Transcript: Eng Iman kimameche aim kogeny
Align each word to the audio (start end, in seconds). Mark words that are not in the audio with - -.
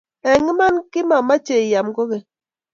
Eng 0.29 0.45
Iman 0.51 0.75
kimameche 0.91 1.53
aim 1.61 1.87
kogeny 1.95 2.25